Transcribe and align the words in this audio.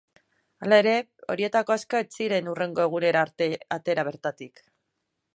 Hala 0.67 0.77
ere, 0.83 0.93
horietako 1.33 1.75
asko 1.75 1.99
ez 2.03 2.07
ziren 2.19 2.49
hurrengo 2.53 2.85
egunera 2.89 3.21
arte 3.27 3.49
atera 3.77 4.07
bertatik. 4.09 4.63